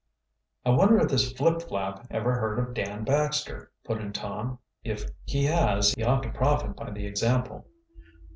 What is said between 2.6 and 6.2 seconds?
Dan Baxter," put in Tom. "If he has he